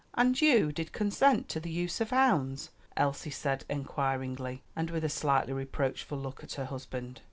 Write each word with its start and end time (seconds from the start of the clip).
"And 0.15 0.41
you 0.41 0.71
did 0.71 0.93
consent 0.93 1.47
to 1.49 1.59
the 1.59 1.69
use 1.69 2.01
of 2.01 2.09
hounds?" 2.09 2.71
Elsie 2.97 3.29
said 3.29 3.65
inquiringly, 3.69 4.63
and 4.75 4.89
with 4.89 5.03
a 5.03 5.09
slightly 5.09 5.53
reproachful 5.53 6.17
look 6.17 6.43
at 6.43 6.53
her 6.53 6.65
husband. 6.65 7.19